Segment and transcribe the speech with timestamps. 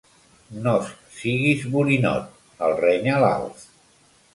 [0.67, 0.87] Nos
[1.19, 3.67] siguis borinot —el renya l'Alf.